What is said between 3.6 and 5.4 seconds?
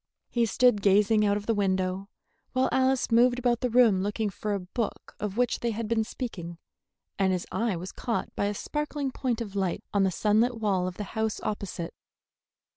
the room looking for a book of